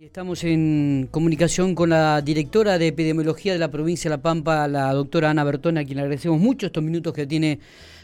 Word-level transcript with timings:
Estamos 0.00 0.44
en 0.44 1.08
comunicación 1.10 1.74
con 1.74 1.90
la 1.90 2.22
directora 2.22 2.78
de 2.78 2.86
epidemiología 2.86 3.52
de 3.52 3.58
la 3.58 3.70
provincia 3.70 4.08
de 4.08 4.16
La 4.16 4.22
Pampa, 4.22 4.66
la 4.66 4.94
doctora 4.94 5.28
Ana 5.28 5.44
Bertona, 5.44 5.82
a 5.82 5.84
quien 5.84 5.96
le 5.96 6.00
agradecemos 6.00 6.40
mucho 6.40 6.64
estos 6.64 6.82
minutos 6.82 7.12
que 7.12 7.26
tiene 7.26 7.58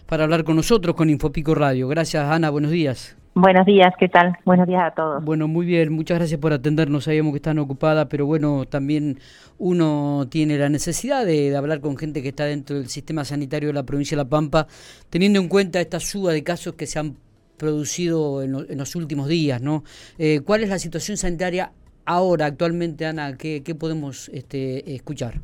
para 0.04 0.24
hablar 0.24 0.44
con 0.44 0.56
nosotros 0.56 0.94
con 0.94 1.08
Infopico 1.08 1.54
Radio. 1.54 1.88
Gracias, 1.88 2.22
Ana, 2.22 2.50
buenos 2.50 2.70
días. 2.70 3.16
Buenos 3.34 3.64
días, 3.64 3.94
¿qué 3.98 4.10
tal? 4.10 4.36
Buenos 4.44 4.66
días 4.66 4.82
a 4.84 4.90
todos. 4.90 5.24
Bueno, 5.24 5.48
muy 5.48 5.64
bien, 5.64 5.90
muchas 5.90 6.18
gracias 6.18 6.38
por 6.38 6.52
atendernos. 6.52 7.04
Sabíamos 7.04 7.32
que 7.32 7.38
están 7.38 7.58
ocupadas, 7.58 8.08
pero 8.10 8.26
bueno, 8.26 8.66
también 8.66 9.18
uno 9.56 10.26
tiene 10.28 10.58
la 10.58 10.68
necesidad 10.68 11.24
de, 11.24 11.56
hablar 11.56 11.80
con 11.80 11.96
gente 11.96 12.20
que 12.20 12.28
está 12.28 12.44
dentro 12.44 12.76
del 12.76 12.88
sistema 12.88 13.24
sanitario 13.24 13.70
de 13.70 13.72
la 13.72 13.84
provincia 13.84 14.18
de 14.18 14.22
La 14.22 14.28
Pampa, 14.28 14.66
teniendo 15.08 15.40
en 15.40 15.48
cuenta 15.48 15.80
esta 15.80 15.98
suba 15.98 16.32
de 16.32 16.44
casos 16.44 16.74
que 16.74 16.86
se 16.86 16.98
han 16.98 17.16
producido 17.56 18.42
en, 18.42 18.52
los 18.52 18.94
últimos 18.96 19.28
días, 19.28 19.62
¿no? 19.62 19.82
Eh, 20.18 20.40
¿Cuál 20.44 20.62
es 20.62 20.68
la 20.68 20.78
situación 20.78 21.16
sanitaria 21.16 21.72
ahora, 22.06 22.46
actualmente, 22.46 23.04
Ana, 23.06 23.36
¿qué, 23.36 23.62
podemos 23.78 24.28
este, 24.30 24.94
escuchar? 24.94 25.34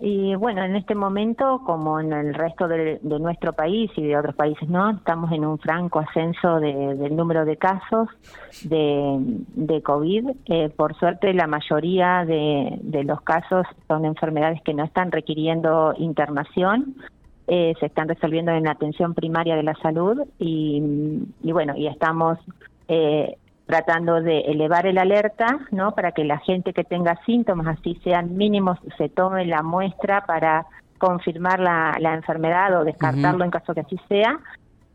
Y 0.00 0.36
bueno, 0.36 0.62
en 0.62 0.76
este 0.76 0.94
momento, 0.94 1.60
como 1.66 1.98
en 1.98 2.12
el 2.12 2.32
resto 2.32 2.68
de, 2.68 3.00
nuestro 3.02 3.52
país 3.52 3.90
y 3.96 4.02
de 4.06 4.16
otros 4.16 4.36
países, 4.36 4.68
¿no? 4.68 4.90
Estamos 4.90 5.32
en 5.32 5.44
un 5.44 5.58
franco 5.58 5.98
ascenso 5.98 6.60
del 6.60 7.16
número 7.16 7.44
de 7.44 7.56
casos 7.56 8.08
de, 8.62 9.82
COVID. 9.82 10.30
Eh, 10.46 10.68
por 10.68 10.96
suerte, 10.96 11.34
la 11.34 11.48
mayoría 11.48 12.24
de, 12.24 13.02
los 13.04 13.20
casos 13.22 13.66
son 13.88 14.04
enfermedades 14.04 14.62
que 14.62 14.72
no 14.72 14.84
están 14.84 15.10
requiriendo 15.10 15.94
internación. 15.98 16.94
Eh, 17.48 17.74
se 17.80 17.86
están 17.86 18.08
resolviendo 18.08 18.52
en 18.52 18.64
la 18.64 18.72
atención 18.72 19.14
primaria 19.14 19.56
de 19.56 19.62
la 19.62 19.74
salud 19.76 20.20
y, 20.38 20.82
y 21.42 21.52
bueno, 21.52 21.74
y 21.76 21.86
estamos 21.86 22.38
eh, 22.88 23.36
tratando 23.68 24.22
de 24.22 24.40
elevar 24.40 24.86
el 24.86 24.96
alerta, 24.96 25.58
¿no? 25.70 25.92
Para 25.92 26.12
que 26.12 26.24
la 26.24 26.38
gente 26.38 26.72
que 26.72 26.84
tenga 26.84 27.20
síntomas, 27.26 27.66
así 27.78 28.00
sean 28.02 28.34
mínimos, 28.34 28.78
se 28.96 29.10
tome 29.10 29.44
la 29.44 29.62
muestra 29.62 30.24
para 30.24 30.64
confirmar 30.96 31.60
la, 31.60 32.14
enfermedad 32.14 32.80
o 32.80 32.84
descartarlo 32.84 33.44
en 33.44 33.50
caso 33.50 33.74
que 33.74 33.80
así 33.80 34.00
sea, 34.08 34.40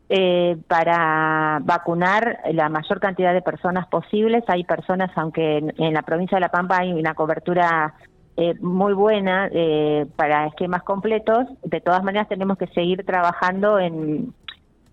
eh, 0.10 0.58
para 0.68 1.60
vacunar 1.62 2.40
la 2.52 2.68
mayor 2.68 3.00
cantidad 3.00 3.32
de 3.32 3.44
personas 3.44 3.86
posibles. 3.88 4.44
Hay 4.48 4.64
personas, 4.64 5.12
aunque 5.18 5.58
en, 5.58 5.94
la 5.94 6.02
provincia 6.02 6.38
de 6.38 6.42
La 6.42 6.50
Pampa 6.50 6.80
hay 6.80 6.94
una 6.94 7.14
cobertura 7.14 7.94
eh, 8.38 8.56
muy 8.60 8.94
buena 8.94 9.50
eh, 9.52 10.08
para 10.16 10.48
esquemas 10.48 10.82
completos, 10.82 11.46
de 11.64 11.80
todas 11.80 12.04
maneras 12.04 12.28
tenemos 12.28 12.58
que 12.58 12.66
seguir 12.68 13.06
trabajando 13.06 13.78
en, 13.78 14.34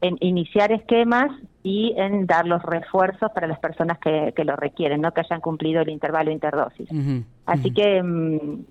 en 0.01 0.17
iniciar 0.21 0.73
esquemas 0.73 1.31
y 1.63 1.95
en 1.97 2.27
dar 2.27 2.47
los 2.47 2.63
refuerzos 2.63 3.31
para 3.33 3.47
las 3.47 3.59
personas 3.59 3.99
que, 3.99 4.33
lo 4.45 4.57
requieren, 4.57 5.01
no 5.01 5.13
que 5.13 5.21
hayan 5.21 5.41
cumplido 5.41 5.83
el 5.83 5.91
intervalo 5.91 6.31
interdosis. 6.31 6.89
Así 7.45 7.73
que 7.73 8.03
mm, 8.03 8.65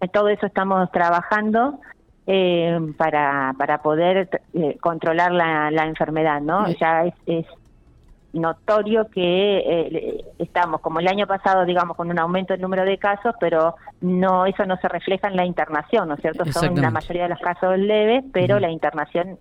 en 0.00 0.08
todo 0.10 0.28
eso 0.28 0.46
estamos 0.46 0.90
trabajando 0.90 1.80
eh, 2.26 2.78
para, 2.96 3.54
para 3.56 3.82
poder 3.82 4.28
eh, 4.52 4.76
controlar 4.80 5.32
la, 5.32 5.86
enfermedad, 5.86 6.40
¿no? 6.40 6.68
Ya 6.72 7.04
es, 7.26 7.46
notorio 8.34 9.08
que 9.08 9.58
eh, 9.58 10.24
estamos, 10.38 10.82
como 10.82 11.00
el 11.00 11.08
año 11.08 11.26
pasado, 11.26 11.64
digamos, 11.64 11.96
con 11.96 12.10
un 12.10 12.18
aumento 12.18 12.52
del 12.52 12.60
número 12.60 12.84
de 12.84 12.98
casos, 12.98 13.34
pero 13.40 13.76
no 14.02 14.44
eso 14.44 14.66
no 14.66 14.76
se 14.76 14.88
refleja 14.88 15.28
en 15.28 15.36
la 15.36 15.46
internación, 15.46 16.08
¿no 16.08 16.14
es 16.14 16.20
cierto? 16.20 16.44
Son 16.52 16.78
la 16.80 16.90
mayoría 16.90 17.22
de 17.22 17.30
los 17.30 17.40
casos 17.40 17.78
leves, 17.78 18.24
pero 18.32 18.60
la 18.60 18.70
internación 18.70 19.38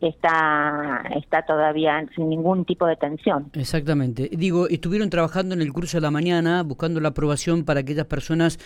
está, 0.00 1.02
está 1.16 1.42
todavía 1.42 2.06
sin 2.14 2.28
ningún 2.28 2.64
tipo 2.64 2.86
de 2.86 2.96
tensión. 2.96 3.50
Exactamente. 3.54 4.30
Digo, 4.32 4.68
estuvieron 4.68 5.10
trabajando 5.10 5.54
en 5.54 5.62
el 5.62 5.72
curso 5.72 5.96
de 5.96 6.02
la 6.02 6.10
mañana 6.10 6.62
buscando 6.62 7.00
la 7.00 7.08
aprobación 7.08 7.64
para 7.64 7.80
aquellas 7.80 8.06
personas 8.06 8.58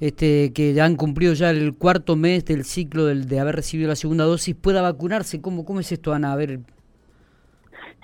este, 0.00 0.52
que 0.52 0.80
han 0.80 0.96
cumplido 0.96 1.34
ya 1.34 1.50
el 1.50 1.74
cuarto 1.74 2.16
mes 2.16 2.44
del 2.44 2.64
ciclo 2.64 3.06
del, 3.06 3.28
de 3.28 3.40
haber 3.40 3.56
recibido 3.56 3.88
la 3.88 3.96
segunda 3.96 4.24
dosis 4.24 4.54
pueda 4.54 4.82
vacunarse. 4.82 5.40
¿Cómo, 5.40 5.64
cómo 5.64 5.80
es 5.80 5.92
esto, 5.92 6.12
Ana? 6.12 6.32
A 6.32 6.36
ver, 6.36 6.60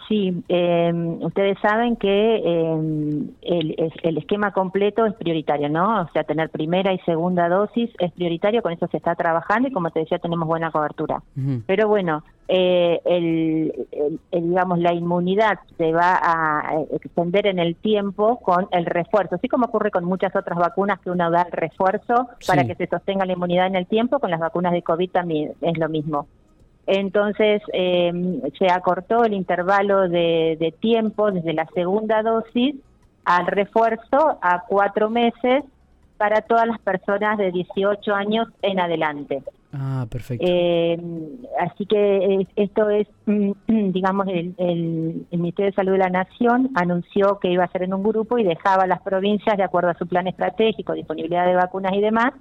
Sí, 0.08 0.42
eh, 0.48 0.90
ustedes 1.20 1.58
saben 1.60 1.96
que 1.96 2.36
eh, 2.42 3.74
el, 4.02 4.16
esquema 4.16 4.52
completo 4.52 5.04
es 5.04 5.12
prioritario, 5.14 5.68
¿no? 5.68 6.00
O 6.00 6.08
sea, 6.14 6.24
tener 6.24 6.48
primera 6.48 6.94
y 6.94 6.98
segunda 7.00 7.50
dosis 7.50 7.90
es 7.98 8.10
prioritario, 8.12 8.62
con 8.62 8.72
eso 8.72 8.86
se 8.86 8.96
está 8.96 9.14
trabajando 9.14 9.68
y 9.68 9.72
como 9.72 9.90
te 9.90 10.00
decía, 10.00 10.18
tenemos 10.18 10.48
buena 10.48 10.70
cobertura. 10.70 11.22
Pero 11.66 11.88
bueno, 11.88 12.24
eh, 12.48 13.00
el, 13.04 13.86
digamos, 14.32 14.78
la 14.78 14.94
inmunidad 14.94 15.58
se 15.76 15.92
va 15.92 16.18
a 16.20 16.80
extender 16.92 17.46
en 17.46 17.58
el 17.58 17.76
tiempo 17.76 18.40
con 18.40 18.68
el 18.70 18.86
refuerzo, 18.86 19.34
así 19.34 19.48
como 19.48 19.66
ocurre 19.66 19.90
con 19.90 20.04
muchas 20.04 20.34
otras 20.34 20.58
vacunas 20.58 20.98
que 21.00 21.10
uno 21.10 21.30
da 21.30 21.42
el 21.42 21.52
refuerzo 21.52 22.28
para 22.46 22.64
que 22.64 22.74
se 22.74 22.86
sostenga 22.86 23.26
la 23.26 23.34
inmunidad 23.34 23.66
en 23.66 23.76
el 23.76 23.86
tiempo, 23.86 24.18
con 24.18 24.30
las 24.30 24.40
vacunas 24.40 24.72
de 24.72 24.82
COVID 24.82 25.10
también 25.10 25.52
es 25.60 25.78
lo 25.78 25.88
mismo. 25.90 26.26
Entonces 26.86 27.60
eh, 27.74 28.40
se 28.58 28.66
acortó 28.72 29.22
el 29.24 29.34
intervalo 29.34 30.08
de, 30.08 30.74
tiempo 30.80 31.30
desde 31.30 31.52
la 31.52 31.66
segunda 31.74 32.22
dosis 32.22 32.76
al 33.26 33.46
refuerzo 33.46 34.38
a 34.40 34.64
cuatro 34.66 35.10
meses 35.10 35.64
para 36.16 36.40
todas 36.40 36.66
las 36.66 36.78
personas 36.80 37.36
de 37.36 37.52
18 37.52 38.14
años 38.14 38.48
en 38.62 38.80
adelante. 38.80 39.42
Ah, 39.72 40.06
perfecto. 40.10 40.46
Eh, 40.48 40.98
así 41.60 41.84
que 41.84 42.46
esto 42.56 42.88
es, 42.88 43.06
digamos, 43.66 44.26
el, 44.28 44.54
el, 44.56 45.26
Ministerio 45.30 45.70
de 45.70 45.76
Salud 45.76 45.92
de 45.92 45.98
la 45.98 46.08
Nación 46.08 46.70
anunció 46.74 47.38
que 47.38 47.50
iba 47.50 47.64
a 47.64 47.70
ser 47.70 47.82
en 47.82 47.92
un 47.92 48.02
grupo 48.02 48.38
y 48.38 48.44
dejaba 48.44 48.84
a 48.84 48.86
las 48.86 49.02
provincias, 49.02 49.56
de 49.56 49.64
acuerdo 49.64 49.90
a 49.90 49.98
su 49.98 50.06
plan 50.06 50.26
estratégico, 50.26 50.94
disponibilidad 50.94 51.46
de 51.46 51.54
vacunas 51.54 51.92
y 51.92 52.00
demás, 52.00 52.32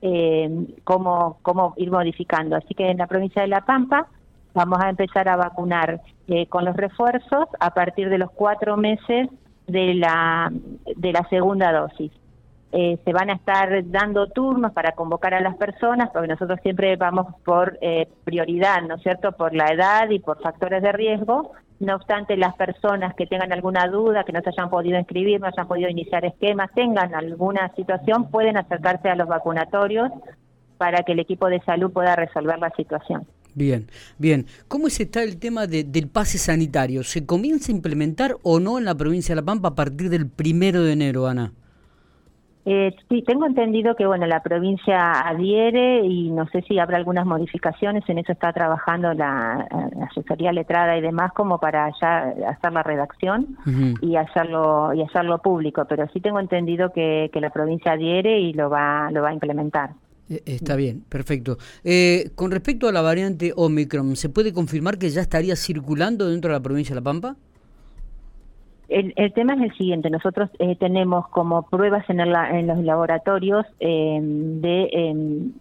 eh, 0.00 0.66
cómo, 0.84 1.38
cómo 1.42 1.74
ir 1.76 1.90
modificando. 1.90 2.56
Así 2.56 2.74
que 2.74 2.90
en 2.90 2.98
la 2.98 3.06
provincia 3.06 3.42
de 3.42 3.48
La 3.48 3.66
Pampa 3.66 4.08
vamos 4.54 4.78
a 4.82 4.88
empezar 4.88 5.28
a 5.28 5.36
vacunar 5.36 6.00
eh, 6.28 6.46
con 6.46 6.64
los 6.64 6.76
refuerzos 6.76 7.48
a 7.60 7.74
partir 7.74 8.08
de 8.08 8.18
los 8.18 8.30
cuatro 8.30 8.76
meses 8.78 9.28
de 9.66 9.94
la, 9.94 10.50
de 10.96 11.12
la 11.12 11.28
segunda 11.28 11.70
dosis. 11.72 12.12
Eh, 12.72 12.98
se 13.04 13.12
van 13.12 13.28
a 13.28 13.34
estar 13.34 13.90
dando 13.90 14.28
turnos 14.28 14.72
para 14.72 14.92
convocar 14.92 15.34
a 15.34 15.40
las 15.40 15.56
personas, 15.56 16.08
porque 16.10 16.28
nosotros 16.28 16.58
siempre 16.62 16.96
vamos 16.96 17.26
por 17.44 17.78
eh, 17.82 18.08
prioridad, 18.24 18.80
¿no 18.82 18.94
es 18.94 19.02
cierto?, 19.02 19.32
por 19.32 19.54
la 19.54 19.66
edad 19.66 20.08
y 20.08 20.18
por 20.18 20.40
factores 20.40 20.82
de 20.82 20.90
riesgo, 20.90 21.52
no 21.82 21.96
obstante, 21.96 22.36
las 22.36 22.54
personas 22.54 23.14
que 23.14 23.26
tengan 23.26 23.52
alguna 23.52 23.88
duda, 23.88 24.24
que 24.24 24.32
no 24.32 24.40
se 24.40 24.50
hayan 24.50 24.70
podido 24.70 24.98
inscribir, 24.98 25.40
no 25.40 25.48
hayan 25.48 25.66
podido 25.66 25.90
iniciar 25.90 26.24
esquemas, 26.24 26.70
tengan 26.74 27.12
alguna 27.14 27.72
situación, 27.74 28.30
pueden 28.30 28.56
acercarse 28.56 29.08
a 29.08 29.16
los 29.16 29.26
vacunatorios 29.26 30.10
para 30.78 31.02
que 31.02 31.12
el 31.12 31.18
equipo 31.18 31.48
de 31.48 31.60
salud 31.62 31.92
pueda 31.92 32.14
resolver 32.14 32.58
la 32.58 32.70
situación. 32.70 33.26
Bien, 33.54 33.88
bien. 34.16 34.46
¿Cómo 34.68 34.86
está 34.86 35.22
el 35.22 35.38
tema 35.38 35.66
del 35.66 36.08
pase 36.08 36.38
sanitario? 36.38 37.02
¿Se 37.02 37.26
comienza 37.26 37.70
a 37.70 37.74
implementar 37.74 38.36
o 38.42 38.60
no 38.60 38.78
en 38.78 38.84
la 38.84 38.94
provincia 38.94 39.34
de 39.34 39.40
La 39.40 39.44
Pampa 39.44 39.68
a 39.68 39.74
partir 39.74 40.08
del 40.08 40.28
primero 40.28 40.82
de 40.82 40.92
enero, 40.92 41.26
Ana? 41.26 41.52
Eh, 42.64 42.94
sí, 43.08 43.22
tengo 43.26 43.44
entendido 43.44 43.96
que 43.96 44.06
bueno 44.06 44.24
la 44.26 44.40
provincia 44.40 45.20
adhiere 45.26 46.04
y 46.04 46.30
no 46.30 46.46
sé 46.48 46.62
si 46.62 46.78
habrá 46.78 46.96
algunas 46.96 47.26
modificaciones, 47.26 48.04
en 48.08 48.18
eso 48.18 48.32
está 48.32 48.52
trabajando 48.52 49.12
la, 49.14 49.66
asesoría 50.10 50.52
letrada 50.52 50.96
y 50.96 51.00
demás 51.00 51.32
como 51.32 51.58
para 51.58 51.90
ya 52.00 52.32
hacer 52.48 52.72
la 52.72 52.84
redacción 52.84 53.56
y 54.00 54.14
hacerlo 54.14 54.94
y 54.94 55.02
hacerlo 55.02 55.38
público, 55.38 55.86
pero 55.88 56.06
sí 56.12 56.20
tengo 56.20 56.38
entendido 56.38 56.92
que, 56.92 57.30
que 57.32 57.40
la 57.40 57.50
provincia 57.50 57.92
adhiere 57.92 58.38
y 58.38 58.52
lo 58.52 58.70
va 58.70 59.10
lo 59.10 59.22
va 59.22 59.30
a 59.30 59.34
implementar. 59.34 59.90
Eh, 60.28 60.42
está 60.46 60.76
bien, 60.76 61.04
perfecto. 61.08 61.58
Eh, 61.84 62.30
con 62.34 62.50
respecto 62.50 62.88
a 62.88 62.92
la 62.92 63.02
variante 63.02 63.52
Omicron, 63.56 64.16
¿se 64.16 64.28
puede 64.28 64.52
confirmar 64.52 64.98
que 64.98 65.10
ya 65.10 65.20
estaría 65.20 65.56
circulando 65.56 66.30
dentro 66.30 66.50
de 66.50 66.58
la 66.58 66.62
provincia 66.62 66.94
de 66.94 67.00
La 67.00 67.04
Pampa? 67.04 67.36
El, 68.92 69.32
tema 69.32 69.54
es 69.54 69.60
el 69.62 69.76
siguiente, 69.76 70.10
nosotros 70.10 70.50
eh, 70.58 70.76
tenemos 70.76 71.26
como 71.28 71.62
pruebas 71.62 72.08
en, 72.10 72.20
en 72.20 72.66
los 72.66 72.78
laboratorios 72.78 73.64
em, 73.80 74.60
de, 74.60 74.88
em, 74.92 75.52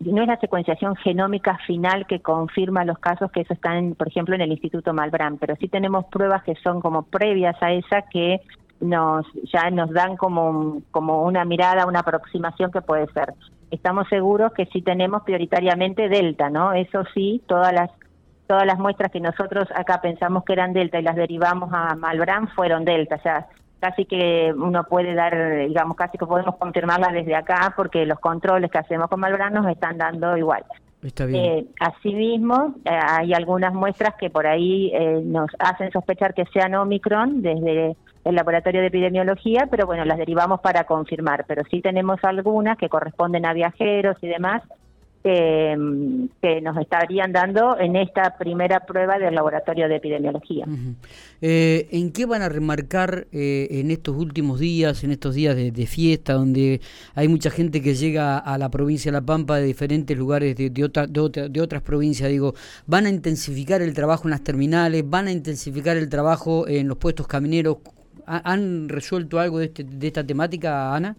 no 0.00 0.22
es 0.22 0.28
la 0.28 0.38
secuenciación 0.38 0.96
genómica 0.96 1.58
final 1.66 2.06
que 2.06 2.20
confirma 2.20 2.84
los 2.84 2.98
casos 2.98 3.30
que 3.32 3.40
eso 3.40 3.54
están, 3.54 3.94
por 3.94 4.08
ejemplo, 4.08 4.34
en 4.34 4.40
el 4.40 4.52
Instituto 4.52 4.92
Malbrán, 4.92 5.38
pero 5.38 5.56
sí 5.56 5.68
tenemos 5.68 6.06
pruebas 6.06 6.42
que 6.44 6.54
son 6.56 6.80
como 6.80 7.02
previas 7.02 7.56
a 7.62 7.72
esa 7.72 8.02
que 8.02 8.40
nos 8.80 9.26
ya 9.52 9.70
nos 9.70 9.90
dan 9.90 10.16
como, 10.16 10.82
como 10.90 11.24
una 11.24 11.44
mirada, 11.44 11.86
una 11.86 12.00
aproximación 12.00 12.70
que 12.70 12.80
puede 12.80 13.06
ser. 13.12 13.34
Estamos 13.70 14.08
seguros 14.08 14.52
que 14.52 14.66
sí 14.66 14.82
tenemos 14.82 15.22
prioritariamente 15.22 16.08
Delta, 16.08 16.50
¿no? 16.50 16.72
Eso 16.72 17.04
sí, 17.14 17.42
todas 17.46 17.72
las 17.72 17.90
todas 18.52 18.66
las 18.66 18.78
muestras 18.78 19.10
que 19.10 19.18
nosotros 19.18 19.66
acá 19.74 20.02
pensamos 20.02 20.44
que 20.44 20.52
eran 20.52 20.74
delta 20.74 21.00
y 21.00 21.02
las 21.02 21.16
derivamos 21.16 21.70
a 21.72 21.94
Malbrán 21.94 22.48
fueron 22.48 22.84
delta, 22.84 23.16
o 23.16 23.22
sea, 23.22 23.46
casi 23.80 24.04
que 24.04 24.52
uno 24.54 24.84
puede 24.84 25.14
dar, 25.14 25.34
digamos, 25.66 25.96
casi 25.96 26.18
que 26.18 26.26
podemos 26.26 26.56
confirmarla 26.56 27.08
desde 27.12 27.34
acá 27.34 27.72
porque 27.74 28.04
los 28.04 28.20
controles 28.20 28.70
que 28.70 28.76
hacemos 28.76 29.08
con 29.08 29.20
Malbrán 29.20 29.54
nos 29.54 29.66
están 29.68 29.96
dando 29.96 30.36
igual. 30.36 30.64
Está 31.02 31.24
bien. 31.24 31.44
Eh, 31.44 31.66
asimismo, 31.80 32.74
eh, 32.84 32.90
hay 32.90 33.32
algunas 33.32 33.72
muestras 33.72 34.16
que 34.20 34.28
por 34.28 34.46
ahí 34.46 34.90
eh, 34.92 35.22
nos 35.24 35.50
hacen 35.58 35.90
sospechar 35.90 36.34
que 36.34 36.44
sean 36.52 36.74
Omicron 36.74 37.40
desde 37.40 37.96
el 38.26 38.34
laboratorio 38.34 38.82
de 38.82 38.88
epidemiología, 38.88 39.66
pero 39.70 39.86
bueno, 39.86 40.04
las 40.04 40.18
derivamos 40.18 40.60
para 40.60 40.84
confirmar. 40.84 41.46
Pero 41.48 41.62
sí 41.70 41.80
tenemos 41.80 42.22
algunas 42.22 42.76
que 42.76 42.90
corresponden 42.90 43.46
a 43.46 43.54
viajeros 43.54 44.18
y 44.20 44.28
demás, 44.28 44.62
que, 45.22 46.60
nos 46.62 46.76
estarían 46.78 47.32
dando 47.32 47.78
en 47.78 47.96
esta 47.96 48.36
primera 48.36 48.80
prueba 48.80 49.18
del 49.18 49.34
laboratorio 49.34 49.88
de 49.88 49.96
epidemiología. 49.96 50.66
Eh, 51.40 51.88
¿En 51.92 52.12
qué 52.12 52.26
van 52.26 52.42
a 52.42 52.48
remarcar 52.48 53.26
eh, 53.32 53.68
en 53.70 53.90
estos 53.90 54.16
últimos 54.16 54.60
días, 54.60 55.02
en 55.04 55.10
estos 55.10 55.34
días 55.34 55.56
de, 55.56 55.86
fiesta, 55.86 56.34
donde 56.34 56.80
hay 57.14 57.28
mucha 57.28 57.50
gente 57.50 57.82
que 57.82 57.94
llega 57.94 58.38
a 58.38 58.58
la 58.58 58.70
provincia 58.70 59.10
de 59.10 59.18
La 59.18 59.24
Pampa 59.24 59.56
de 59.56 59.64
diferentes 59.64 60.16
lugares 60.16 60.56
de, 60.56 60.70
de, 60.70 61.48
de, 61.48 61.60
otras 61.60 61.82
provincias? 61.82 62.28
Digo, 62.28 62.54
¿van 62.86 63.06
a 63.06 63.10
intensificar 63.10 63.82
el 63.82 63.94
trabajo 63.94 64.24
en 64.24 64.30
las 64.30 64.42
terminales? 64.42 65.08
¿Van 65.08 65.26
a 65.26 65.32
intensificar 65.32 65.96
el 65.96 66.08
trabajo 66.08 66.66
en 66.68 66.88
los 66.88 66.98
puestos 66.98 67.26
camineros? 67.26 67.78
¿Han 68.26 68.88
resuelto 68.88 69.40
algo 69.40 69.58
de, 69.58 69.66
este, 69.66 69.84
de 69.84 70.06
esta 70.06 70.24
temática, 70.24 70.94
Ana? 70.94 71.16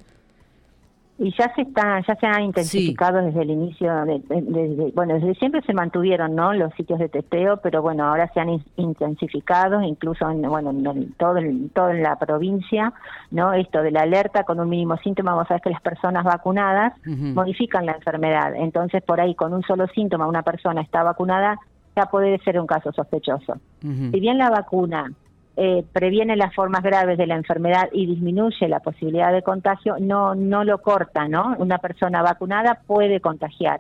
Y 1.20 1.32
ya 1.38 1.54
se 1.54 1.62
está 1.62 2.02
ya 2.08 2.16
se 2.16 2.26
ha 2.26 2.42
intensificado 2.42 3.22
desde 3.22 3.44
el 3.44 3.52
inicio 3.52 3.94
de, 4.06 4.92
bueno 4.96 5.14
desde 5.14 5.36
siempre 5.36 5.62
se 5.62 5.74
mantuvieron 5.74 6.36
no 6.36 6.54
los 6.54 6.74
sitios 6.74 6.98
de 6.98 7.08
testeo 7.08 7.58
pero 7.58 7.84
bueno 7.84 8.06
ahora 8.06 8.32
se 8.34 8.40
han 8.40 8.64
intensificado 8.78 9.82
incluso 9.82 10.28
en, 10.30 10.42
bueno 10.42 10.72
en 10.72 11.14
todo 11.14 11.38
en 11.38 11.70
todo 11.70 11.90
en 11.90 12.02
la 12.02 12.18
provincia 12.18 12.94
no 13.30 13.54
esto 13.54 13.84
de 13.84 13.92
la 13.92 14.02
alerta 14.02 14.44
con 14.44 14.60
un 14.60 14.70
mínimo 14.70 14.98
síntoma 14.98 15.36
vos 15.36 15.48
sabés 15.48 15.62
que 15.62 15.70
las 15.70 15.82
personas 15.82 16.24
vacunadas 16.24 16.94
modifican 17.06 17.86
la 17.86 17.94
enfermedad 17.94 18.56
entonces 18.56 19.04
por 19.04 19.22
ahí 19.22 19.36
con 19.36 19.54
un 19.54 19.62
solo 19.64 19.88
síntoma 19.88 20.28
una 20.28 20.42
persona 20.42 20.82
está 20.82 21.04
vacunada 21.04 21.60
ya 21.96 22.08
puede 22.08 22.40
ser 22.40 22.60
un 22.60 22.68
caso 22.68 22.92
sospechoso. 22.92 23.54
Si 23.82 24.20
bien 24.20 24.38
la 24.38 24.50
vacuna 24.50 25.12
eh, 25.56 25.84
previene 25.94 26.36
las 26.36 26.56
formas 26.56 26.82
graves 26.82 27.18
de 27.18 27.28
la 27.28 27.36
enfermedad 27.36 27.90
y 27.92 28.08
disminuye 28.08 28.68
la 28.68 28.80
posibilidad 28.80 29.32
de 29.32 29.44
contagio, 29.44 29.98
no, 30.00 30.34
no 30.34 30.64
lo 30.64 30.80
corta, 30.80 31.28
¿no? 31.28 31.56
Una 31.60 31.78
persona 31.78 32.24
vacunada 32.24 32.82
puede 32.88 33.20
contagiar. 33.20 33.80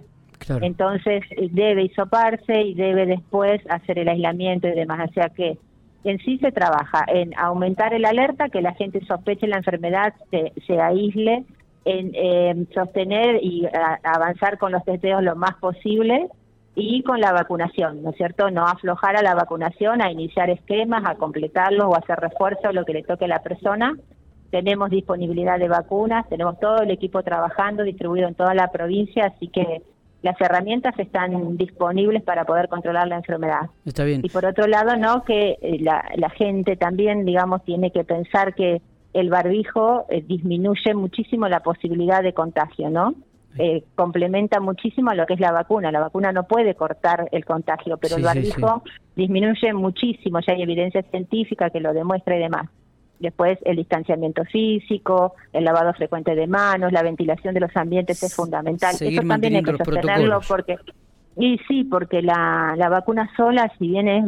Entonces 0.62 1.24
eh, 1.31 1.48
debe 1.52 1.86
hisoparse 1.86 2.62
y 2.62 2.74
debe 2.75 3.06
después 3.06 3.62
hacer 3.70 3.98
el 3.98 4.10
aislamiento 4.10 4.68
y 4.68 4.74
demás. 4.74 5.10
O 5.10 5.14
sea 5.14 5.30
que 5.30 5.58
en 6.04 6.20
sí 6.20 6.38
se 6.40 6.52
trabaja 6.52 7.06
en 7.08 7.34
aumentar 7.40 7.94
el 7.94 8.06
alerta, 8.06 8.50
que 8.50 8.62
la 8.62 8.74
gente 8.74 9.04
sospeche 9.06 9.48
la 9.48 9.58
enfermedad, 9.58 10.14
se, 10.30 10.52
se 10.68 10.80
aísle, 10.80 11.44
en 11.86 12.69
sostener 12.74 13.44
y 13.44 13.68
avanzar 14.04 14.58
con 14.58 14.72
los 14.72 14.86
testeos 14.86 15.22
lo 15.22 15.36
más 15.36 15.56
posible 15.56 16.30
y 16.75 17.04
con 17.04 17.20
la 17.20 17.31
vacunación, 17.31 18.02
¿no 18.02 18.10
es 18.10 18.18
cierto? 18.18 18.50
No 18.50 18.66
aflojar 18.66 19.16
a 19.16 19.22
la 19.22 19.36
vacunación, 19.36 20.02
a 20.02 20.12
iniciar 20.12 20.50
esquemas, 20.50 21.04
a 21.06 21.16
completarlos 21.16 21.86
o 21.86 21.96
hacer 21.96 22.18
refuerzo, 22.20 22.72
lo 22.72 22.84
que 22.86 22.94
le 22.94 23.04
toque 23.04 23.25
a 23.25 23.28
la 23.28 23.44
persona. 23.44 23.96
Tenemos 24.50 24.90
disponibilidad 24.90 25.60
de 25.60 25.68
vacunas, 25.68 26.28
tenemos 26.30 26.60
todo 26.60 26.78
el 26.78 26.92
equipo 26.92 27.22
trabajando, 27.24 27.84
distribuido 27.84 28.28
en 28.28 28.36
toda 28.36 28.54
la 28.54 28.72
provincia, 28.72 29.25
así 29.25 29.48
que 29.48 29.84
las 30.24 30.40
herramientas 30.40 30.98
están 30.98 31.58
disponibles 31.58 32.24
para 32.24 32.46
poder 32.46 32.70
controlar 32.70 33.08
la 33.08 33.18
enfermedad. 33.18 33.69
Está 33.86 34.04
bien. 34.04 34.22
Y 34.24 34.30
por 34.30 34.46
otro 34.46 34.68
lado, 34.68 34.96
¿no? 34.96 35.24
Que 35.24 35.58
eh, 35.62 35.78
la, 35.81 36.04
la 36.16 36.30
gente 36.30 36.76
también, 36.76 37.26
digamos, 37.26 37.64
tiene 37.66 37.92
que 37.92 38.04
pensar 38.04 38.56
que 38.56 38.81
el 39.12 39.30
barbijo 39.30 40.06
eh, 40.10 40.24
disminuye 40.26 40.94
muchísimo 40.96 41.48
la 41.48 41.60
posibilidad 41.60 42.24
de 42.24 42.34
contagio, 42.34 42.90
¿no? 42.90 43.14
Eh, 43.58 43.84
complementa 43.96 44.60
muchísimo 44.60 45.12
a 45.12 45.16
lo 45.16 45.26
que 45.26 45.36
es 45.36 45.40
la 45.40 45.52
vacuna. 45.52 45.92
La 45.92 46.00
vacuna 46.00 46.32
no 46.32 46.44
puede 46.44 46.76
cortar 46.76 47.30
el 47.32 47.46
contagio, 47.46 47.98
pero 47.98 48.18
el 48.18 48.24
barbijo 48.24 48.84
disminuye 49.16 49.74
muchísimo, 49.74 50.40
ya 50.40 50.54
hay 50.54 50.64
evidencia 50.64 51.04
científica 51.04 51.70
que 51.70 51.80
lo 51.80 51.94
demuestra 51.94 52.36
y 52.36 52.40
demás. 52.40 52.70
Después 53.20 53.58
el 53.64 53.78
distanciamiento 53.78 54.44
físico, 54.46 55.36
el 55.54 55.64
lavado 55.64 55.94
frecuente 55.94 56.36
de 56.36 56.48
manos, 56.48 56.92
la 56.92 57.04
ventilación 57.04 57.54
de 57.54 57.62
los 57.62 57.76
ambientes 57.78 58.22
es 58.22 58.36
fundamental. 58.36 58.96
Eso 59.00 59.22
también 59.28 59.56
hay 59.56 59.64
que 59.64 59.78
sostenerlo 59.78 60.40
porque 60.48 60.78
y 61.36 61.58
sí, 61.68 61.84
porque 61.84 62.22
la, 62.22 62.76
la 62.78 62.90
vacuna 62.90 63.30
sola, 63.36 63.72
si 63.80 63.88
bien 63.88 64.08
es, 64.08 64.26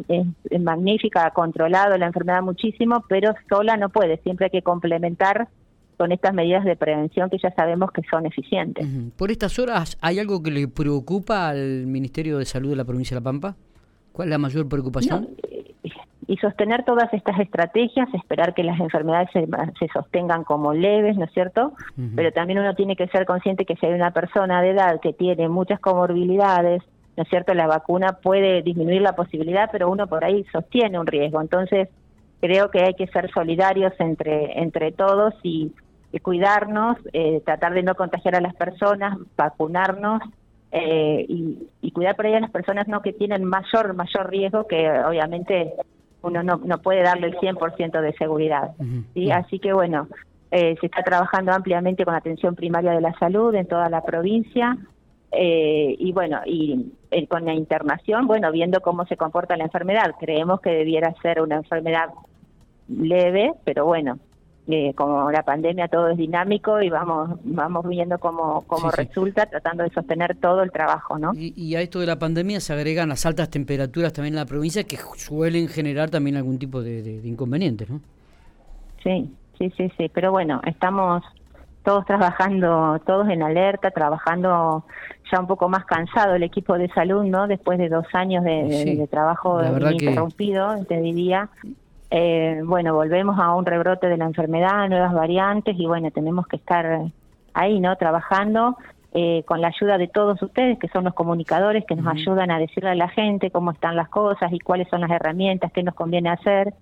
es 0.50 0.62
magnífica, 0.62 1.28
ha 1.28 1.32
controlado 1.32 1.98
la 1.98 2.08
enfermedad 2.08 2.42
muchísimo, 2.42 3.04
pero 3.08 3.34
sola 3.48 3.78
no 3.78 3.90
puede, 3.90 4.18
siempre 4.18 4.46
hay 4.46 4.52
que 4.52 4.64
complementar 4.64 5.48
con 5.98 6.12
estas 6.12 6.34
medidas 6.34 6.64
de 6.66 6.76
prevención 6.76 7.30
que 7.30 7.38
ya 7.38 7.52
sabemos 7.52 7.92
que 7.92 8.02
son 8.10 8.26
eficientes. 8.26 8.88
Por 9.18 9.32
estas 9.32 9.58
horas, 9.60 9.98
¿hay 10.02 10.20
algo 10.20 10.42
que 10.44 10.52
le 10.52 10.68
preocupa 10.68 11.50
al 11.50 11.88
Ministerio 11.88 12.38
de 12.38 12.46
Salud 12.46 12.70
de 12.70 12.76
la 12.76 12.86
provincia 12.86 13.16
de 13.16 13.22
La 13.22 13.24
Pampa? 13.24 13.56
¿Cuál 14.12 14.28
es 14.28 14.32
la 14.32 14.38
mayor 14.38 14.68
preocupación? 14.68 15.30
y 16.28 16.38
sostener 16.38 16.84
todas 16.84 17.14
estas 17.14 17.40
estrategias, 17.40 18.12
esperar 18.14 18.54
que 18.54 18.64
las 18.64 18.80
enfermedades 18.80 19.30
se, 19.32 19.88
sostengan 19.94 20.44
como 20.44 20.74
leves, 20.74 21.18
¿no 21.18 21.26
es 21.26 21.32
cierto? 21.34 21.74
Pero 22.16 22.32
también 22.32 22.60
uno 22.60 22.74
tiene 22.74 22.96
que 22.96 23.08
ser 23.08 23.26
consciente 23.26 23.66
que 23.66 23.76
si 23.76 23.86
hay 23.86 23.94
una 23.94 24.12
persona 24.12 24.62
de 24.62 24.72
edad 24.72 25.00
que 25.02 25.14
tiene 25.14 25.48
muchas 25.50 25.80
comorbilidades, 25.80 26.82
¿no 27.16 27.24
es 27.24 27.30
cierto? 27.30 27.54
La 27.54 27.68
vacuna 27.68 28.18
puede 28.24 28.64
disminuir 28.64 29.02
la 29.02 29.16
posibilidad, 29.16 29.70
pero 29.72 29.90
uno 29.90 30.08
por 30.08 30.26
ahí 30.26 30.46
sostiene 30.52 31.00
un 31.00 31.06
riesgo. 31.06 31.42
Entonces, 31.42 31.90
creo 32.42 32.72
que 32.72 32.84
hay 32.84 32.96
que 32.96 33.08
ser 33.08 33.32
solidarios 33.32 33.94
entre, 34.00 34.60
entre 34.60 34.92
todos 34.92 35.34
y 35.44 35.72
cuidarnos, 36.20 36.98
eh, 37.14 37.42
tratar 37.46 37.74
de 37.74 37.84
no 37.84 37.96
contagiar 37.96 38.36
a 38.36 38.42
las 38.42 38.56
personas, 38.56 39.18
vacunarnos 39.36 40.22
eh, 40.72 41.26
y, 41.28 41.92
cuidar 41.92 42.16
por 42.16 42.26
ahí 42.26 42.34
a 42.34 42.42
las 42.42 42.52
personas 42.52 42.90
no 42.90 43.02
que 43.02 43.14
tienen 43.14 43.46
mayor 43.46 43.94
mayor 43.94 44.30
riesgo 44.30 44.68
que 44.68 44.90
obviamente 44.90 45.72
uno 46.22 46.44
no, 46.44 46.58
no 46.58 46.82
puede 46.82 47.04
darle 47.04 47.28
el 47.28 47.38
100% 47.38 48.02
de 48.02 48.14
seguridad. 48.14 48.72
¿sí? 49.14 49.32
Así 49.32 49.60
que 49.60 49.72
bueno, 49.72 50.10
eh, 50.52 50.76
se 50.82 50.88
está 50.88 51.04
trabajando 51.04 51.54
ampliamente 51.54 52.04
con 52.04 52.14
atención 52.14 52.56
primaria 52.56 52.92
de 52.92 53.00
la 53.00 53.14
salud 53.18 53.56
en 53.56 53.68
toda 53.68 53.90
la 53.90 54.02
provincia. 54.02 54.78
y 55.32 56.12
bueno, 56.12 56.42
y 56.46 56.92
con 57.30 57.46
la 57.46 57.54
internación, 57.54 58.28
bueno, 58.28 58.52
viendo 58.52 58.82
cómo 58.82 59.06
se 59.06 59.16
comporta 59.16 59.56
la 59.56 59.66
enfermedad, 59.66 60.16
creemos 60.20 60.60
que 60.60 60.72
debiera 60.72 61.14
ser 61.22 61.42
una 61.42 61.56
enfermedad 61.56 62.10
leve, 62.88 63.54
pero 63.64 63.86
bueno, 63.86 64.20
eh, 64.68 64.94
como 64.96 65.30
la 65.32 65.44
pandemia 65.44 65.88
todo 65.88 66.10
es 66.10 66.18
dinámico 66.18 66.82
y 66.82 66.90
vamos 66.90 67.40
vamos 67.44 67.88
viendo 67.88 68.18
cómo, 68.18 68.64
cómo 68.66 68.90
resulta, 68.90 69.46
tratando 69.46 69.84
de 69.84 69.92
sostener 69.92 70.36
todo 70.38 70.64
el 70.64 70.72
trabajo, 70.72 71.20
¿no? 71.20 71.34
Y, 71.36 71.76
a 71.76 71.82
esto 71.82 72.00
de 72.00 72.08
la 72.08 72.18
pandemia 72.18 72.60
se 72.60 72.74
agregan 72.74 73.10
las 73.10 73.26
altas 73.26 73.50
temperaturas 73.50 74.14
también 74.14 74.34
en 74.34 74.40
la 74.40 74.46
provincia 74.46 74.84
que 74.84 74.98
suelen 75.18 75.68
generar 75.68 76.10
también 76.10 76.36
algún 76.38 76.58
tipo 76.58 76.82
de, 76.82 77.04
de, 77.04 77.28
inconvenientes, 77.28 77.90
¿no? 77.90 78.02
Sí, 79.04 79.32
sí, 79.60 79.72
sí, 79.78 79.92
sí, 79.98 80.10
pero 80.12 80.32
bueno, 80.32 80.62
estamos 80.66 81.24
todos 81.84 82.06
trabajando, 82.06 83.00
todos 83.06 83.30
en 83.30 83.44
alerta, 83.44 83.92
trabajando 83.92 84.84
ya 85.32 85.40
un 85.40 85.48
poco 85.48 85.70
más 85.70 85.86
cansado 85.86 86.36
el 86.36 86.44
equipo 86.44 86.78
de 86.78 86.90
salud, 86.90 87.24
¿no? 87.24 87.48
Después 87.48 87.78
de 87.78 87.90
dos 87.90 88.06
años 88.14 88.44
de, 88.44 89.08
trabajo 89.10 89.62
interrumpido, 89.92 90.84
te 90.86 91.00
diría, 91.00 91.50
eh, 92.12 92.62
bueno, 92.64 92.94
volvemos 92.94 93.40
a 93.40 93.54
un 93.56 93.66
rebrote 93.66 94.08
de 94.08 94.18
la 94.18 94.26
enfermedad, 94.26 94.88
nuevas 94.90 95.14
variantes 95.14 95.76
y 95.78 95.86
bueno, 95.86 96.12
tenemos 96.12 96.48
que 96.48 96.58
estar 96.58 97.02
ahí, 97.54 97.80
¿no? 97.80 97.96
Trabajando 97.96 98.78
eh, 99.14 99.44
con 99.46 99.62
la 99.62 99.70
ayuda 99.70 99.98
de 99.98 100.08
todos 100.08 100.42
ustedes, 100.42 100.78
que 100.78 100.90
son 100.90 101.06
los 101.06 101.14
comunicadores, 101.14 101.86
que 101.86 101.96
nos 101.96 102.08
ayudan 102.08 102.52
a 102.52 102.60
decirle 102.60 102.90
a 102.90 102.96
la 102.96 103.08
gente 103.08 103.50
cómo 103.50 103.72
están 103.72 103.96
las 103.96 104.10
cosas 104.10 104.52
y 104.52 104.60
cuáles 104.60 104.90
son 104.90 105.02
las 105.02 105.10
herramientas 105.10 105.72
que 105.72 105.84
nos 105.84 105.96
conviene 105.96 106.30
hacer 106.30 106.74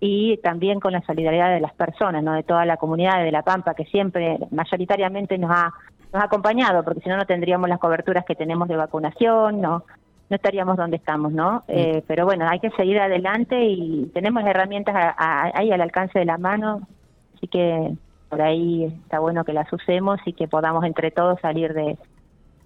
y 0.00 0.36
también 0.38 0.80
con 0.80 0.92
la 0.92 1.00
solidaridad 1.02 1.50
de 1.54 1.60
las 1.60 1.72
personas, 1.72 2.22
¿no? 2.22 2.34
De 2.34 2.42
toda 2.42 2.66
la 2.66 2.76
comunidad 2.76 3.22
de 3.22 3.32
La 3.32 3.42
Pampa, 3.42 3.74
que 3.74 3.84
siempre, 3.84 4.38
mayoritariamente 4.50 5.38
nos 5.38 5.50
ha, 5.50 5.72
nos 6.12 6.22
ha 6.22 6.26
acompañado, 6.26 6.84
porque 6.84 7.00
si 7.00 7.08
no, 7.08 7.16
no 7.16 7.24
tendríamos 7.24 7.68
las 7.68 7.78
coberturas 7.78 8.24
que 8.24 8.34
tenemos 8.34 8.68
de 8.68 8.76
vacunación, 8.76 9.60
¿no? 9.60 9.84
No 10.28 10.36
estaríamos 10.36 10.76
donde 10.76 10.96
estamos, 10.96 11.32
¿no? 11.32 11.64
Eh, 11.68 12.02
pero 12.06 12.24
bueno, 12.24 12.46
hay 12.48 12.58
que 12.58 12.70
seguir 12.70 12.98
adelante 12.98 13.64
y 13.64 14.10
tenemos 14.12 14.44
herramientas 14.44 15.14
ahí 15.16 15.70
al 15.70 15.80
alcance 15.80 16.18
de 16.18 16.24
la 16.24 16.38
mano, 16.38 16.86
así 17.36 17.46
que 17.46 17.92
por 18.28 18.42
ahí 18.42 18.84
está 19.04 19.20
bueno 19.20 19.44
que 19.44 19.52
las 19.52 19.72
usemos 19.72 20.18
y 20.26 20.32
que 20.32 20.48
podamos 20.48 20.84
entre 20.84 21.12
todos 21.12 21.40
salir 21.40 21.72
de, 21.74 21.96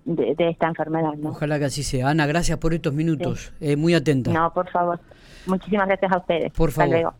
de, 0.04 0.48
esta 0.48 0.68
enfermedad. 0.68 1.12
¿no? 1.18 1.30
Ojalá 1.30 1.58
que 1.58 1.66
así 1.66 1.82
sea. 1.82 2.08
Ana, 2.08 2.26
gracias 2.26 2.58
por 2.58 2.72
estos 2.72 2.94
minutos, 2.94 3.52
eh, 3.60 3.76
muy 3.76 3.94
atenta. 3.94 4.32
No, 4.32 4.52
por 4.52 4.68
favor. 4.70 4.98
Muchísimas 5.46 5.86
gracias 5.86 6.12
a 6.12 6.18
ustedes. 6.18 6.52
Por 6.52 6.70
favor. 6.70 7.14